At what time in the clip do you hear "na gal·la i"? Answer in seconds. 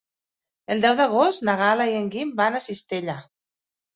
1.49-1.93